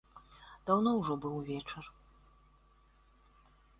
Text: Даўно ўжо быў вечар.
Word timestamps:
Даўно 0.69 0.93
ўжо 1.01 1.13
быў 1.25 1.35
вечар. 1.49 1.83